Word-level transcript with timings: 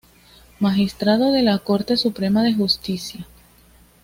Magistrado 0.59 1.31
de 1.31 1.43
la 1.43 1.59
Corte 1.59 1.95
Suprema 1.95 2.41
de 2.41 2.55
Justicia. 2.55 3.27